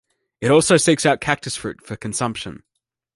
[0.39, 2.63] It also seeks out cactus fruit for consumption.